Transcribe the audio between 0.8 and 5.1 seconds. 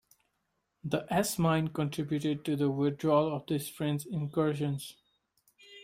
The S-mine contributed to the withdrawal of these French incursions.